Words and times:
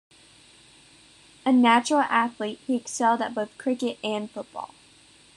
A 1.45 1.51
natural 1.53 1.99
athlete 1.99 2.59
he 2.65 2.75
excelled 2.75 3.21
at 3.21 3.35
both 3.35 3.55
cricket 3.59 3.99
and 4.03 4.31
football. 4.31 4.73